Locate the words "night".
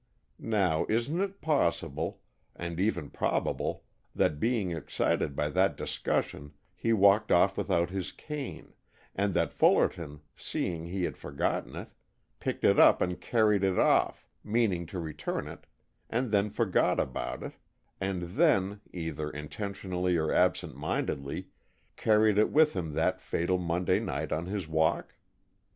23.99-24.31